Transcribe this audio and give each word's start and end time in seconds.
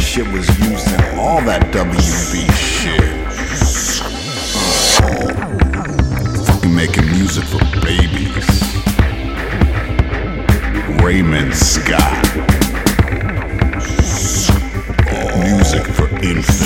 shit 0.00 0.26
was 0.28 0.46
used 0.58 0.88
in 0.88 1.18
all 1.18 1.40
that 1.42 1.72
WB 1.72 2.50
shit. 2.52 3.00
Fucking 6.46 6.74
making 6.74 7.06
music 7.06 7.44
for 7.44 7.58
babies. 7.80 8.46
Raymond 11.02 11.54
Scott. 11.54 12.24
Music 15.38 15.86
for 15.94 16.08
infants. 16.22 16.59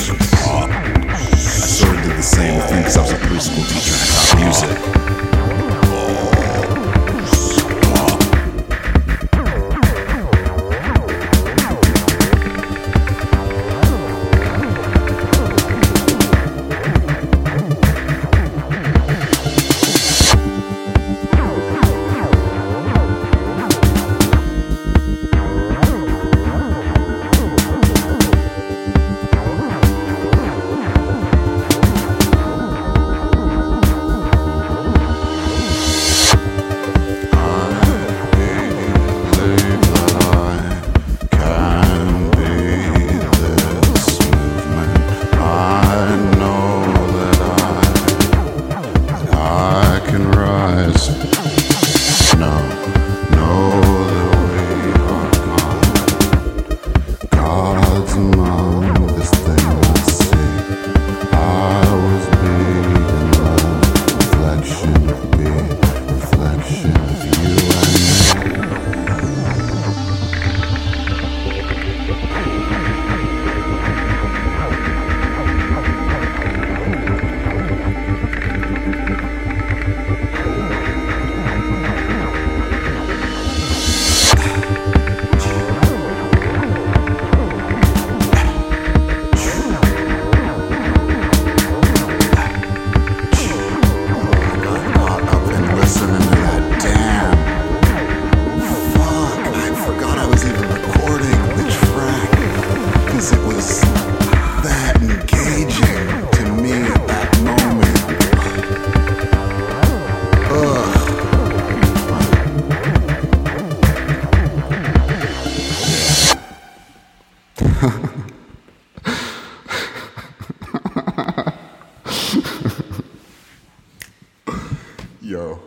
Yo. 125.34 125.59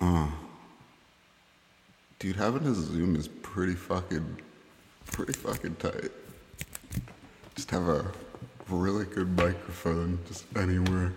Uh. 0.00 0.28
Dude, 2.18 2.36
having 2.36 2.66
a 2.66 2.72
Zoom 2.72 3.14
is 3.14 3.28
pretty 3.28 3.74
fucking, 3.74 4.38
pretty 5.12 5.34
fucking 5.34 5.74
tight. 5.74 6.10
Just 7.54 7.70
have 7.70 7.86
a 7.86 8.10
really 8.70 9.04
good 9.04 9.36
microphone 9.36 10.18
just 10.26 10.46
anywhere. 10.56 11.12